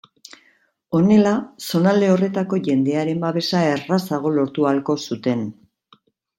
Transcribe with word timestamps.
Honela, 0.99 1.33
zonalde 1.65 2.09
horretako 2.15 2.59
jendearen 2.69 3.23
babesa 3.27 3.63
errazago 3.77 4.35
lortu 4.41 4.69
ahalko 4.73 4.99
zuten. 5.09 5.49